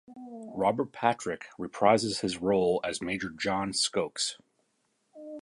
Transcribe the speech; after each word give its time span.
Robert 0.55 0.91
Patrick 0.91 1.45
reprises 1.59 2.21
his 2.21 2.39
role 2.41 2.81
as 2.83 3.03
Major 3.03 3.29
John 3.29 3.71
Skokes. 3.71 4.37